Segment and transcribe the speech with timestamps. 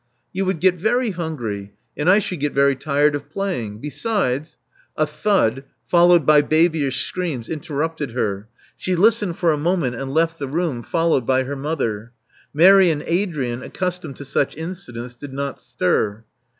[0.33, 1.73] You would get very hungry.
[1.95, 3.81] And I should get very tired of playing.
[3.81, 4.57] Besides"
[4.97, 8.47] A thud, followed by babyish screams, interrupted her.
[8.75, 12.13] She listened for a moment, and left the room, followed by her mother.
[12.51, 16.23] Mary and Adrian, accustomed to such incidents, did not stir.